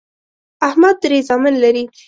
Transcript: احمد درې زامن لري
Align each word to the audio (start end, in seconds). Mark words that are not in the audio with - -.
احمد 0.67 0.95
درې 1.03 1.19
زامن 1.27 1.53
لري 1.63 1.83